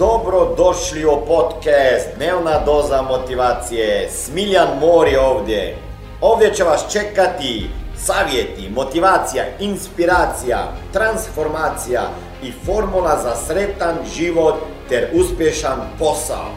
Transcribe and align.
Dobro 0.00 0.54
došli 0.56 1.04
u 1.04 1.26
podcast 1.26 2.06
Dnevna 2.16 2.64
doza 2.64 3.02
motivacije. 3.02 4.10
Smiljan 4.10 4.68
Mor 4.80 5.08
je 5.08 5.20
ovdje. 5.20 5.78
Ovdje 6.20 6.54
će 6.54 6.64
vas 6.64 6.92
čekati 6.92 7.70
savjeti, 8.06 8.70
motivacija, 8.70 9.44
inspiracija, 9.58 10.72
transformacija 10.92 12.02
i 12.42 12.52
formula 12.66 13.22
za 13.22 13.36
sretan 13.46 13.96
život 14.16 14.54
ter 14.88 15.10
uspješan 15.14 15.78
posao. 15.98 16.50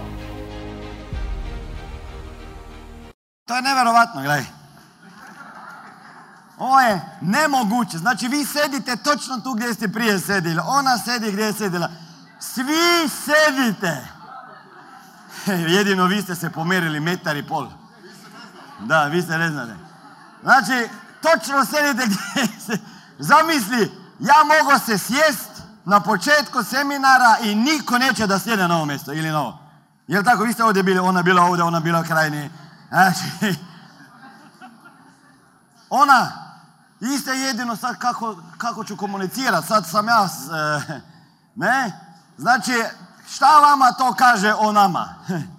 To 3.48 3.56
je 3.56 3.62
nevjerovatno, 3.62 4.22
gledaj. 4.22 4.44
Ovo 6.58 6.80
je 6.80 7.02
nemoguće. 7.22 7.98
Znači 7.98 8.28
vi 8.28 8.46
sedite 8.46 8.96
točno 9.04 9.40
tu 9.44 9.54
gdje 9.54 9.74
ste 9.74 9.88
prije 9.88 10.20
sedili. 10.20 10.62
Ona 10.68 10.98
sedi 10.98 11.32
gdje 11.32 11.44
je 11.44 11.54
sedila. 11.54 11.90
Svi 12.44 13.10
sedite. 13.10 14.08
Jedino 15.76 16.06
vi 16.06 16.22
ste 16.22 16.36
se 16.36 16.50
pomerili 16.50 17.00
metar 17.00 17.38
i 17.38 17.48
pol. 17.48 17.68
Da, 18.80 19.04
vi 19.04 19.22
ste 19.22 19.38
ne 19.38 19.50
znate. 19.50 19.76
Znači, 20.42 20.90
točno 21.22 21.66
sedite 21.66 22.06
gdje 22.06 22.48
se... 22.60 22.78
Zamisli, 23.20 23.92
ja 24.20 24.36
mogu 24.44 24.80
se 24.86 24.98
sjest 24.98 25.50
na 25.86 26.00
početku 26.00 26.64
seminara 26.64 27.38
i 27.42 27.56
niko 27.56 27.98
neće 27.98 28.28
da 28.28 28.40
sjede 28.40 28.68
na 28.68 28.76
ovo 28.76 28.86
mjesto 28.86 29.14
ili 29.14 29.30
na 29.30 29.42
ovo. 29.42 29.60
Jel 30.08 30.24
tako? 30.24 30.44
Vi 30.44 30.54
ste 30.54 30.64
ovdje 30.64 30.84
bili, 30.84 31.00
ona 31.00 31.24
bila 31.24 31.44
ovdje, 31.44 31.64
ona 31.64 31.80
bila 31.80 32.04
krajnije. 32.04 32.50
Znači, 32.90 33.56
ona, 35.90 36.32
iste 37.00 37.32
jedino 37.32 37.76
sad 37.76 38.00
kako, 38.00 38.36
kako 38.58 38.84
ću 38.84 38.98
komunicirati, 38.98 39.68
sad 39.68 39.90
sam 39.90 40.08
ja, 40.08 40.30
e, 40.90 41.02
ne? 41.56 42.03
Znači, 42.38 42.84
šta 43.30 43.60
vama 43.60 43.92
to 43.92 44.14
kaže 44.14 44.54
o 44.54 44.72
nama? 44.72 45.16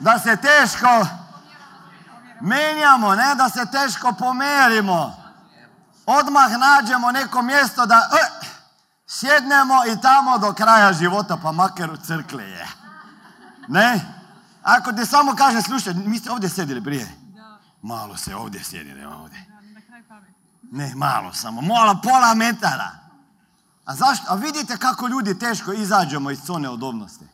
Da 0.00 0.18
se 0.18 0.36
teško 0.36 1.06
menjamo, 2.40 3.14
ne? 3.14 3.34
Da 3.34 3.48
se 3.48 3.66
teško 3.72 4.12
pomerimo. 4.12 5.16
Odmah 6.06 6.50
nađemo 6.58 7.12
neko 7.12 7.42
mjesto 7.42 7.86
da 7.86 8.08
e, 8.12 8.46
sjednemo 9.06 9.74
i 9.86 10.00
tamo 10.00 10.38
do 10.38 10.52
kraja 10.52 10.92
života, 10.92 11.36
pa 11.42 11.52
makar 11.52 11.90
u 11.90 11.96
crkli 11.96 12.50
je. 12.50 12.66
Ne? 13.68 14.00
Ako 14.62 14.92
ti 14.92 15.06
samo 15.06 15.34
kaže, 15.36 15.62
slušaj, 15.62 15.94
mi 15.94 16.18
ste 16.18 16.30
ovdje 16.30 16.48
sjedili 16.48 16.84
prije. 16.84 17.08
Malo 17.82 18.16
se 18.16 18.36
ovdje 18.36 18.64
sjedi, 18.64 18.94
nema 18.94 19.16
ovdje. 19.16 19.44
Ne, 20.62 20.92
malo 20.94 21.32
samo, 21.32 21.60
mola 21.60 22.00
pola 22.02 22.34
metara. 22.34 23.05
A 23.86 23.94
zašto? 23.94 24.26
A 24.28 24.34
vidite 24.34 24.76
kako 24.76 25.06
ljudi 25.06 25.38
teško 25.38 25.72
izađemo 25.72 26.30
iz 26.30 26.38
zone 26.44 26.70
udobnosti. 26.70 27.26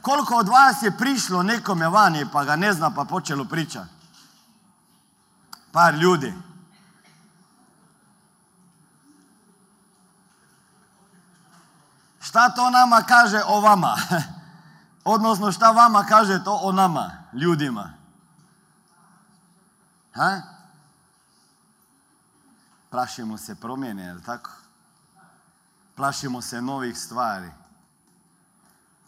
Koliko 0.00 0.34
od 0.34 0.48
vas 0.48 0.82
je 0.82 0.98
prišlo 0.98 1.42
nekome 1.42 1.88
vani 1.88 2.26
pa 2.32 2.44
ga 2.44 2.56
ne 2.56 2.72
zna 2.72 2.90
pa 2.90 3.04
počelo 3.04 3.44
pričati? 3.44 3.90
Par 5.72 5.94
ljudi. 5.94 6.34
Šta 12.20 12.48
to 12.48 12.70
nama 12.70 13.02
kaže 13.02 13.40
o 13.46 13.60
vama? 13.60 13.96
Odnosno 15.04 15.52
šta 15.52 15.70
vama 15.70 16.04
kaže 16.08 16.44
to 16.44 16.60
o 16.62 16.72
nama, 16.72 17.10
ljudima? 17.32 17.92
Ha? 20.14 20.51
Plašimo 22.92 23.38
se 23.38 23.54
promjene, 23.54 24.02
jel 24.02 24.20
tako? 24.20 24.50
Plašimo 25.96 26.42
se 26.42 26.62
novih 26.62 26.98
stvari. 26.98 27.50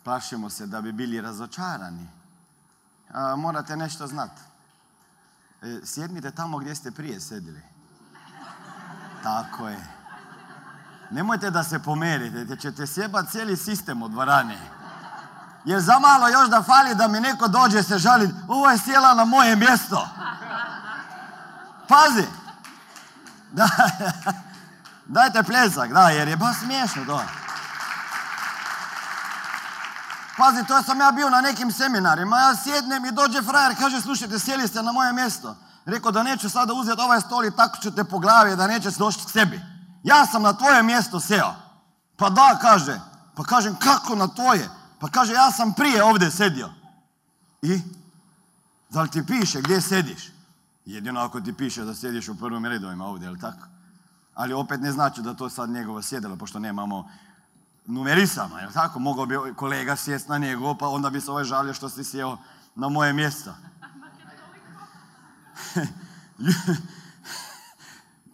Plašimo 0.04 0.50
se 0.50 0.66
da 0.66 0.80
bi 0.80 0.92
bili 0.92 1.20
razočarani. 1.20 2.08
A, 3.12 3.36
morate 3.36 3.76
nešto 3.76 4.06
znati. 4.06 4.40
E, 5.62 5.80
sjednite 5.84 6.30
tamo 6.30 6.58
gdje 6.58 6.74
ste 6.74 6.90
prije 6.90 7.20
sedili. 7.20 7.62
Tako 9.22 9.68
je. 9.68 9.86
Nemojte 11.10 11.50
da 11.50 11.64
se 11.64 11.78
pomerite, 11.78 12.38
jer 12.38 12.60
ćete 12.60 12.86
sjebati 12.86 13.30
cijeli 13.30 13.56
sistem 13.56 14.02
u 14.02 14.08
dvorani. 14.08 14.58
Jer 15.64 15.80
za 15.80 15.98
malo 15.98 16.28
još 16.28 16.48
da 16.48 16.62
fali 16.62 16.94
da 16.94 17.08
mi 17.08 17.20
neko 17.20 17.48
dođe 17.48 17.82
se 17.82 17.98
žali, 17.98 18.34
ovo 18.48 18.70
je 18.70 18.78
sjela 18.78 19.14
na 19.14 19.24
moje 19.24 19.56
mjesto. 19.56 20.08
Pazi. 21.88 22.43
Da, 23.54 23.68
dajte 25.16 25.42
pljesak, 25.42 25.92
da, 25.92 26.08
jer 26.08 26.28
je 26.28 26.36
baš 26.36 26.56
smiješno 26.58 27.04
to. 27.04 27.22
Pazi, 30.36 30.66
to 30.66 30.82
sam 30.82 31.00
ja 31.00 31.12
bio 31.12 31.30
na 31.30 31.40
nekim 31.40 31.72
seminarima, 31.72 32.38
ja 32.38 32.56
sjednem 32.56 33.04
i 33.04 33.12
dođe 33.12 33.42
frajer, 33.42 33.76
kaže, 33.78 34.00
slušajte, 34.00 34.38
sjeli 34.38 34.68
ste 34.68 34.82
na 34.82 34.92
moje 34.92 35.12
mjesto. 35.12 35.56
Rekao 35.84 36.12
da 36.12 36.22
neću 36.22 36.50
sada 36.50 36.72
uzeti 36.72 37.00
ovaj 37.00 37.20
stol 37.20 37.44
i 37.44 37.56
tako 37.56 37.78
ću 37.82 37.90
te 37.90 38.04
po 38.04 38.18
glavi, 38.18 38.56
da 38.56 38.66
neće 38.66 38.90
doći 38.90 39.18
k 39.26 39.30
sebi. 39.30 39.60
Ja 40.02 40.26
sam 40.26 40.42
na 40.42 40.52
tvoje 40.52 40.82
mjesto 40.82 41.20
seo. 41.20 41.54
Pa 42.16 42.30
da, 42.30 42.58
kaže. 42.62 43.00
Pa 43.34 43.44
kažem, 43.44 43.76
kako 43.76 44.14
na 44.14 44.28
tvoje? 44.28 44.68
Pa 45.00 45.08
kaže, 45.08 45.32
ja 45.32 45.50
sam 45.50 45.72
prije 45.72 46.04
ovdje 46.04 46.30
sedio. 46.30 46.70
I? 47.62 47.80
Da 48.90 49.02
li 49.02 49.10
ti 49.10 49.26
piše 49.26 49.60
gdje 49.60 49.80
sediš? 49.80 50.33
Jedino 50.84 51.20
ako 51.20 51.40
ti 51.40 51.52
piše 51.52 51.84
da 51.84 51.94
sjediš 51.94 52.28
u 52.28 52.38
prvim 52.38 52.66
redovima 52.66 53.04
ovdje, 53.04 53.26
jel 53.26 53.36
tako? 53.40 53.66
Ali 54.34 54.54
opet 54.54 54.80
ne 54.80 54.92
znači 54.92 55.22
da 55.22 55.34
to 55.34 55.50
sad 55.50 55.70
njegovo 55.70 56.02
sjedilo, 56.02 56.36
pošto 56.36 56.58
nemamo 56.58 57.10
numerisama, 57.86 58.60
jel 58.60 58.72
tako? 58.72 58.98
Mogao 58.98 59.26
bi 59.26 59.36
kolega 59.56 59.96
sjest 59.96 60.28
na 60.28 60.38
njegov, 60.38 60.76
pa 60.76 60.88
onda 60.88 61.10
bi 61.10 61.20
se 61.20 61.30
ovaj 61.30 61.44
žalio 61.44 61.74
što 61.74 61.88
si 61.88 62.04
sjeo 62.04 62.38
na 62.74 62.88
moje 62.88 63.12
mjesto. 63.12 63.54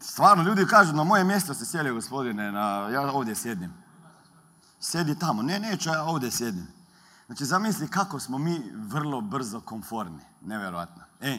Stvarno, 0.01 0.45
ljudi 0.45 0.67
kažu, 0.67 0.93
na 0.93 1.05
moje 1.05 1.25
mjesto 1.25 1.55
se 1.55 1.67
sjeli, 1.67 1.91
gospodine, 1.91 2.53
na, 2.53 2.89
ja 2.93 3.13
ovdje 3.13 3.35
sjedim. 3.35 3.73
Sjedi 4.81 5.19
tamo. 5.19 5.43
Ne, 5.43 5.59
neću, 5.59 5.89
ja 5.89 6.05
ovdje 6.05 6.31
sjedim. 6.31 6.67
Znači, 7.27 7.45
zamisli 7.45 7.89
kako 7.89 8.21
smo 8.21 8.39
mi 8.39 8.63
vrlo 8.75 9.21
brzo 9.21 9.61
konforni. 9.61 10.23
Nevjerojatno. 10.41 11.03
E, 11.21 11.39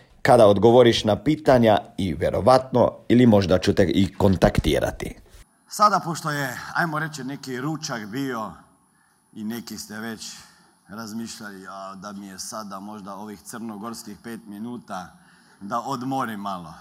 kada 0.21 0.47
odgovoriš 0.47 1.03
na 1.03 1.15
pitanja 1.15 1.77
i 1.97 2.13
vjerovatno 2.13 2.91
ili 3.09 3.25
možda 3.25 3.59
ću 3.59 3.73
te 3.73 3.83
i 3.83 4.13
kontaktirati. 4.13 5.15
Sada, 5.67 5.99
pošto 5.99 6.31
je, 6.31 6.57
ajmo 6.75 6.99
reći, 6.99 7.23
neki 7.23 7.61
ručak 7.61 8.05
bio 8.05 8.51
i 9.33 9.43
neki 9.43 9.77
ste 9.77 9.99
već 9.99 10.35
razmišljali 10.87 11.67
a, 11.69 11.95
da 11.95 12.11
mi 12.11 12.27
je 12.27 12.39
sada 12.39 12.79
možda 12.79 13.15
ovih 13.15 13.41
crnogorskih 13.41 14.17
pet 14.23 14.39
minuta 14.47 15.13
da 15.61 15.79
odmorim 15.79 16.39
malo. 16.39 16.73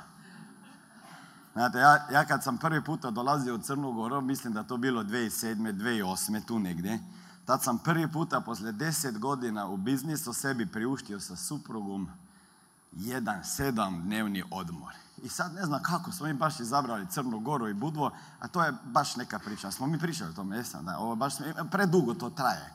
Znate, 1.52 1.78
ja, 1.78 2.06
ja 2.12 2.24
kad 2.24 2.44
sam 2.44 2.58
prvi 2.58 2.84
puta 2.84 3.10
dolazio 3.10 3.54
u 3.54 3.58
Crnu 3.58 3.92
Goru, 3.92 4.20
mislim 4.20 4.52
da 4.52 4.62
to 4.62 4.76
bilo 4.76 5.02
2007. 5.02 5.72
2008. 5.72 6.44
tu 6.46 6.58
negdje, 6.58 6.98
tad 7.44 7.62
sam 7.62 7.78
prvi 7.78 8.12
puta 8.12 8.40
poslije 8.40 8.72
deset 8.72 9.18
godina 9.18 9.68
u 9.68 9.76
biznisu 9.76 10.32
sebi 10.32 10.66
priuštio 10.66 11.20
sa 11.20 11.36
suprugom 11.36 12.08
jedan 12.92 13.44
sedam 13.44 14.02
dnevni 14.02 14.44
odmor. 14.50 14.94
I 15.22 15.28
sad 15.28 15.54
ne 15.54 15.66
znam 15.66 15.82
kako 15.82 16.12
smo 16.12 16.26
mi 16.26 16.34
baš 16.34 16.60
izabrali 16.60 17.06
Crnu 17.10 17.40
Goru 17.40 17.68
i 17.68 17.74
Budvo, 17.74 18.10
a 18.40 18.48
to 18.48 18.62
je 18.62 18.72
baš 18.84 19.16
neka 19.16 19.38
priča. 19.38 19.70
Smo 19.70 19.86
mi 19.86 19.98
pričali 19.98 20.30
o 20.30 20.34
tome, 20.34 20.56
jesam, 20.56 20.84
da, 20.84 20.98
ovo 20.98 21.14
baš, 21.14 21.34
predugo 21.70 22.14
to 22.14 22.30
traje. 22.30 22.74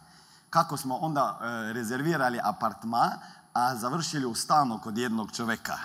Kako 0.49 0.77
smo 0.77 0.95
onda 0.95 1.39
e, 1.41 1.73
rezervirali 1.73 2.39
apartma, 2.43 3.11
a 3.53 3.75
završili 3.75 4.25
u 4.25 4.35
stanu 4.35 4.79
kod 4.83 4.97
jednog 4.97 5.31
čovjeka. 5.31 5.77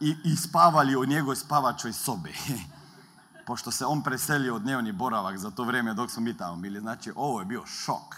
I, 0.00 0.16
I 0.24 0.36
spavali 0.36 0.96
u 0.96 1.04
njegovoj 1.04 1.36
spavačoj 1.36 1.92
sobi. 1.92 2.34
Pošto 3.46 3.70
se 3.70 3.86
on 3.86 4.02
preselio 4.02 4.54
od 4.54 4.62
dnevni 4.62 4.92
boravak 4.92 5.38
za 5.38 5.50
to 5.50 5.64
vrijeme 5.64 5.94
dok 5.94 6.10
smo 6.10 6.22
mi 6.22 6.36
tamo 6.36 6.56
bili. 6.56 6.80
Znači, 6.80 7.12
ovo 7.16 7.40
je 7.40 7.46
bio 7.46 7.66
šok. 7.66 8.16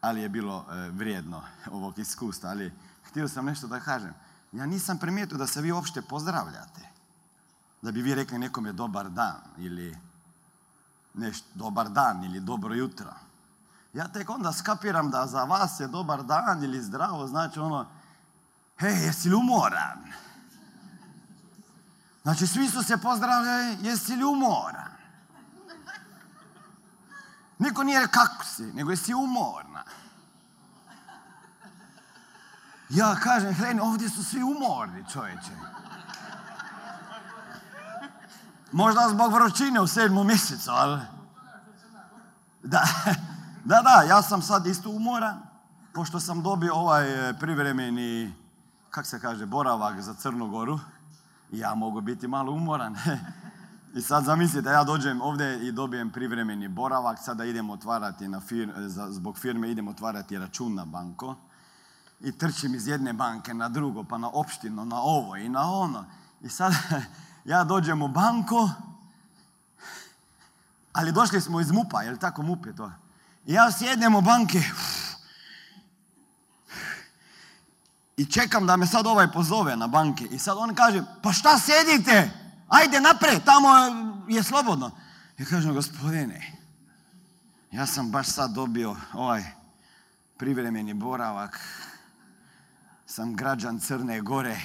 Ali 0.00 0.20
je 0.20 0.28
bilo 0.28 0.64
e, 0.70 0.90
vrijedno 0.90 1.42
ovog 1.70 1.98
iskustva. 1.98 2.50
Ali 2.50 2.72
htio 3.08 3.28
sam 3.28 3.44
nešto 3.44 3.66
da 3.66 3.80
kažem. 3.80 4.14
Ja 4.52 4.66
nisam 4.66 4.98
primijetio 4.98 5.38
da 5.38 5.46
se 5.46 5.60
vi 5.60 5.72
uopšte 5.72 6.02
pozdravljate. 6.02 6.88
Da 7.82 7.92
bi 7.92 8.02
vi 8.02 8.14
rekli 8.14 8.38
nekome 8.38 8.72
dobar 8.72 9.10
dan 9.10 9.40
ili 9.56 9.96
nešto, 11.14 11.48
dobar 11.54 11.88
dan 11.88 12.24
ili 12.24 12.40
dobro 12.40 12.74
jutro. 12.74 13.14
Ja 13.92 14.08
tek 14.08 14.30
onda 14.30 14.52
skapiram 14.52 15.10
da 15.10 15.26
za 15.26 15.44
vas 15.44 15.80
je 15.80 15.86
dobar 15.88 16.22
dan 16.22 16.64
ili 16.64 16.82
zdravo, 16.82 17.26
znači 17.26 17.60
ono, 17.60 17.86
hej, 18.78 19.04
jesi 19.04 19.28
li 19.28 19.34
umoran? 19.34 20.12
Znači, 22.22 22.46
svi 22.46 22.68
su 22.68 22.82
se 22.82 22.96
pozdravljali, 22.96 23.76
jesi 23.80 24.16
li 24.16 24.24
umoran? 24.24 24.92
Niko 27.58 27.82
nije 27.82 28.08
kako 28.08 28.44
si, 28.44 28.62
nego 28.62 28.90
jesi 28.90 29.14
umorna. 29.14 29.84
Ja 32.88 33.14
kažem, 33.14 33.54
Hreni, 33.54 33.80
ovdje 33.80 34.08
su 34.08 34.24
svi 34.24 34.42
umorni, 34.42 35.04
čovječe. 35.12 35.50
Možda 38.72 39.08
zbog 39.08 39.32
vrućine 39.32 39.80
u 39.80 39.86
sedmom 39.86 40.26
mjesecu, 40.26 40.70
ali... 40.70 41.00
Da, 42.62 42.84
da, 43.64 43.82
da, 43.82 44.02
ja 44.08 44.22
sam 44.22 44.42
sad 44.42 44.66
isto 44.66 44.90
umoran, 44.90 45.38
pošto 45.94 46.20
sam 46.20 46.42
dobio 46.42 46.74
ovaj 46.74 47.30
e, 47.30 47.34
privremeni, 47.34 48.34
kak 48.90 49.06
se 49.06 49.20
kaže, 49.20 49.46
boravak 49.46 50.00
za 50.00 50.14
Crnu 50.14 50.48
Goru. 50.48 50.78
Ja 51.52 51.74
mogu 51.74 52.00
biti 52.00 52.28
malo 52.28 52.52
umoran. 52.52 52.96
I 53.96 54.02
sad 54.02 54.24
zamislite, 54.24 54.68
ja 54.68 54.84
dođem 54.84 55.20
ovdje 55.20 55.68
i 55.68 55.72
dobijem 55.72 56.10
privremeni 56.10 56.68
boravak, 56.68 57.18
sada 57.18 57.44
idem 57.44 57.70
otvarati 57.70 58.28
na 58.28 58.40
fir, 58.40 58.72
zbog 59.08 59.38
firme 59.38 59.70
idem 59.70 59.88
otvarati 59.88 60.38
račun 60.38 60.74
na 60.74 60.84
banko 60.84 61.36
i 62.20 62.32
trčim 62.32 62.74
iz 62.74 62.86
jedne 62.86 63.12
banke 63.12 63.54
na 63.54 63.68
drugo, 63.68 64.04
pa 64.04 64.18
na 64.18 64.28
opštinu, 64.28 64.84
na 64.84 65.00
ovo 65.00 65.36
i 65.36 65.48
na 65.48 65.72
ono. 65.72 66.04
I 66.40 66.48
sad 66.48 66.72
ja 67.44 67.64
dođem 67.64 68.02
u 68.02 68.08
banku, 68.08 68.68
ali 70.92 71.12
došli 71.12 71.40
smo 71.40 71.60
iz 71.60 71.70
MUPA, 71.70 72.02
je 72.02 72.10
li 72.10 72.18
tako 72.18 72.42
MUP 72.42 72.66
je 72.66 72.76
to? 72.76 72.92
I 73.46 73.52
ja 73.52 73.72
sjednem 73.72 74.14
u 74.14 74.20
banke 74.20 74.62
i 78.18 78.26
čekam 78.26 78.66
da 78.66 78.76
me 78.76 78.86
sad 78.86 79.06
ovaj 79.06 79.32
pozove 79.32 79.76
na 79.76 79.86
banke. 79.86 80.24
I 80.24 80.38
sad 80.38 80.58
on 80.58 80.74
kaže, 80.74 81.02
pa 81.22 81.32
šta 81.32 81.58
sjedite? 81.58 82.30
Ajde 82.68 83.00
napred, 83.00 83.44
tamo 83.44 83.68
je 84.28 84.42
slobodno. 84.42 84.90
Ja 85.38 85.44
kažem, 85.44 85.74
gospodine, 85.74 86.52
ja 87.72 87.86
sam 87.86 88.10
baš 88.10 88.26
sad 88.26 88.50
dobio 88.50 88.96
ovaj 89.12 89.44
privremeni 90.38 90.94
boravak 90.94 91.60
sam 93.08 93.36
građan 93.36 93.78
Crne 93.78 94.20
Gore 94.20 94.60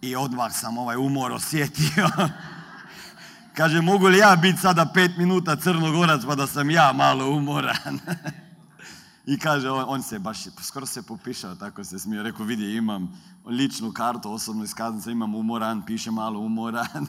i 0.00 0.16
odmah 0.16 0.52
sam 0.52 0.78
ovaj 0.78 0.96
umor 0.96 1.32
osjetio. 1.32 2.08
Kaže, 3.56 3.80
mogu 3.80 4.06
li 4.06 4.18
ja 4.18 4.36
biti 4.36 4.58
sada 4.58 4.86
pet 4.94 5.16
minuta 5.16 5.56
crnogorac 5.56 6.22
pa 6.26 6.34
da 6.34 6.46
sam 6.46 6.70
ja 6.70 6.92
malo 6.92 7.30
umoran? 7.30 7.98
I 9.26 9.38
kaže, 9.38 9.70
on, 9.70 10.02
se 10.02 10.18
baš, 10.18 10.38
skoro 10.62 10.86
se 10.86 11.02
popišao, 11.02 11.54
tako 11.54 11.84
se 11.84 11.98
smio. 11.98 12.22
Rekao, 12.22 12.46
vidi, 12.46 12.76
imam 12.76 13.20
ličnu 13.46 13.92
kartu, 13.92 14.32
osobnu 14.32 14.64
iskaznicu, 14.64 15.10
imam 15.10 15.34
umoran, 15.34 15.82
piše 15.86 16.10
malo 16.10 16.40
umoran. 16.40 17.06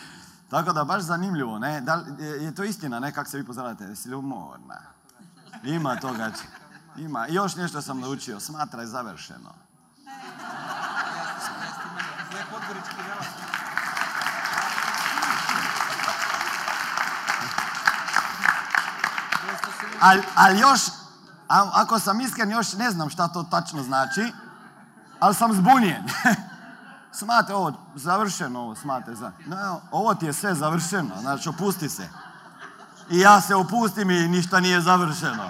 tako 0.50 0.72
da, 0.72 0.84
baš 0.84 1.02
zanimljivo, 1.02 1.58
ne? 1.58 1.80
Da, 1.80 2.04
je 2.18 2.54
to 2.54 2.64
istina, 2.64 3.00
ne? 3.00 3.12
Kako 3.12 3.30
se 3.30 3.38
vi 3.38 3.44
pozdravljate? 3.44 3.84
Jesi 3.84 4.08
li 4.08 4.16
umorna? 4.16 4.80
Ima 5.64 5.96
toga. 5.96 6.32
Ima. 6.98 7.28
I 7.28 7.34
još 7.34 7.56
nešto 7.56 7.82
sam 7.82 8.00
naučio. 8.00 8.40
Smatraj 8.40 8.86
završeno. 8.86 9.67
Ali 20.00 20.22
al 20.34 20.58
još, 20.58 20.80
ako 21.48 21.98
sam 21.98 22.20
iskren, 22.20 22.50
još 22.50 22.72
ne 22.72 22.90
znam 22.90 23.10
šta 23.10 23.28
to 23.28 23.42
tačno 23.42 23.82
znači, 23.82 24.32
ali 25.20 25.34
sam 25.34 25.52
zbunjen. 25.52 26.02
smate 27.18 27.54
ovo, 27.54 27.72
završeno 27.94 28.60
ovo, 28.60 28.74
smate. 28.74 29.14
Za... 29.14 29.32
No, 29.46 29.80
ovo 29.90 30.14
ti 30.14 30.26
je 30.26 30.32
sve 30.32 30.54
završeno, 30.54 31.20
znači 31.20 31.48
opusti 31.48 31.88
se. 31.88 32.08
I 33.10 33.20
ja 33.20 33.40
se 33.40 33.54
opustim 33.54 34.10
i 34.10 34.28
ništa 34.28 34.60
nije 34.60 34.80
završeno. 34.80 35.48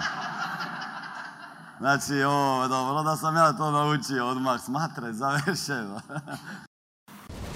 Znači, 1.79 2.23
ovo, 2.23 2.67
dobro 2.67 3.03
da 3.03 3.17
sam 3.17 3.35
ja 3.35 3.53
to 3.53 3.71
naučio 3.71 4.27
odmah, 4.27 4.61
smatraj, 4.61 5.13
završeno. 5.13 6.01